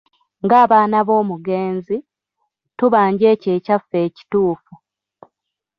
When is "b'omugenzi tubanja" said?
1.07-3.25